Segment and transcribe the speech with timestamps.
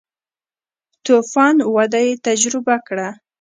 [1.05, 3.07] تو فان وده یې تجربه کړه.